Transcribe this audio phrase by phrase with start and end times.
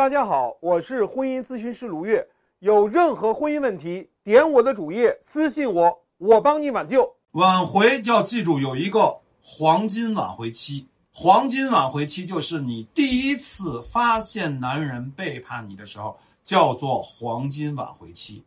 [0.00, 2.26] 大家好，我是婚姻咨询师卢月。
[2.60, 7.06] 有任何婚姻问题，点我的主页私信我，我帮你挽救。
[7.32, 18.42] 挽回就要记住有一个黄金挽回期，黄金挽回期就是你第一次发现男人背叛你的时候，叫做黄金挽回期。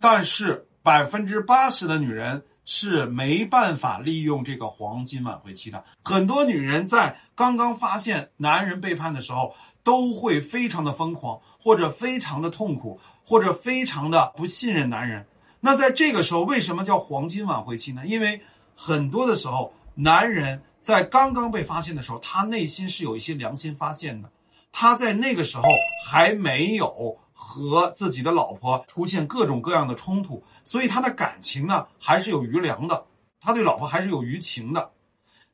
[0.00, 5.82] 但是百分之八十的女人是没办法利用这个黄金挽回期的。
[6.04, 9.54] 很多女人在刚刚发现男人背叛的时候。
[9.84, 15.24] 都会非常的疯狂，或者非常的痛苦，或者非常的不信任男人。
[15.60, 18.02] 那在这个时候，为什么叫黄金挽回期呢？
[18.04, 18.42] 因为
[18.76, 24.28] 很多的时候，男人在刚刚被发现的时候，他内心是有一些良心发现的。
[24.72, 25.64] 他在那个时候
[26.06, 33.04] 还没有和自己的老婆出现各种各样的冲突，所以他的感情呢还是有余粮的，
[33.40, 34.90] 他对老婆还是有余情的。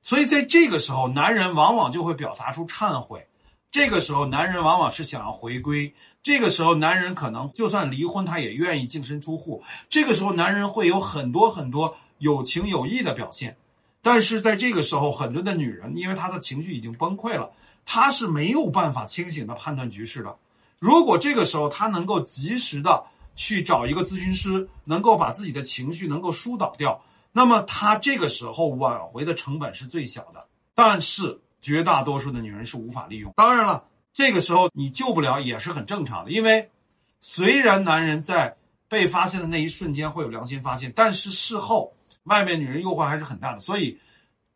[0.03, 3.27] 所以在这个时候，男人往往就会表达出忏悔。
[3.71, 5.93] 这个时候，男人往往是想要回归。
[6.23, 9.63] 这个时候，男人可能就算离婚，他也愿意净身出户。
[9.89, 13.57] 这个时候，男人会有很多很多有情有义的表现。
[14.05, 17.51] 但是在这个时候，很多的女人因为她的情绪已经崩溃了，
[17.85, 20.37] 她是没有办法清醒的判断局势的。
[20.79, 27.03] 如果这个时候她能够及时的去找一个咨询师，能够把自己的情绪能够疏导掉，
[27.33, 30.47] 那么她这个时候挽回的成本是最小的。
[30.75, 31.41] 但是。
[31.65, 33.33] 绝大多数的女人是无法利用。
[33.37, 36.69] 当然了，这个时候你救不了也是很正常的，因为
[37.21, 38.55] 虽然男人在
[38.87, 41.95] 被发现的那一瞬间会有良心发现，但是事后
[42.25, 43.59] 外面女人诱惑还是很大的。
[43.59, 43.99] 所以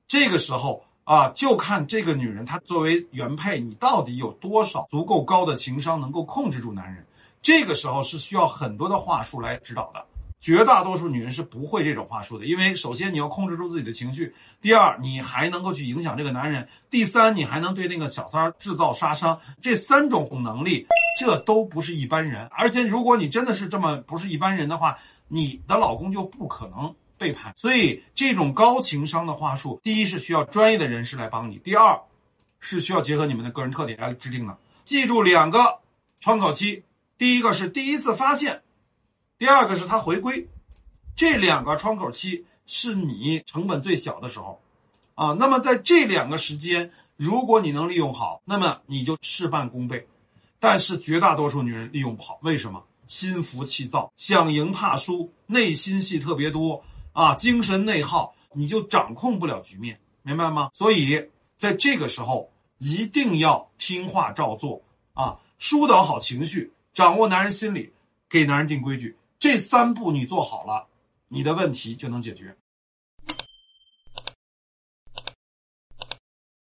[0.07, 7.07] 这个时候啊，就看这个女人她作为原配，你到底有多少足够高的情商，能够控制住男人。
[7.41, 10.05] 这个时候是需要很多的话术来指导的。
[10.41, 20.87] 绝大多数女人是不会这种话术的，因为首先你要控制住自己的情绪，第二你还能够去影响这个男人，第三你还能对那个小三儿制造杀伤，这三种能力，
[21.19, 22.47] 这都不是一般人。
[22.53, 24.97] 而且如果你真的是这么不是一般人的话，
[25.27, 27.53] 你的老公就不可能背叛。
[27.57, 32.01] 所以这种高情商的话术，第一是需要专业的人士来帮你，第二
[32.61, 34.57] 是需要结合你们的个人特点来制定的。
[34.85, 35.81] 记住两个
[36.21, 36.83] 窗口期，
[37.19, 38.63] 第一个是第一次发现。
[39.37, 40.49] 第二个是他回归，
[41.15, 44.61] 这两个窗口期是你成本最小的时候，
[45.15, 50.07] 啊，那么在这两个时间，如果你能利用好，那么你就事半功倍。
[50.59, 52.85] 但是绝大多数女人利用不好，为什么？
[53.07, 60.71] 心浮气躁，想赢怕输，内心戏特别多啊，精神内耗，你就掌控不了局面，明白吗？
[60.73, 64.81] 所以在这个时候一定要听话照做
[65.15, 67.93] 啊，疏导好情绪，掌握男人心理，
[68.29, 69.17] 给男人定规矩。
[69.39, 70.87] 这三步你做好了，
[71.29, 72.57] 你的问题就能解决。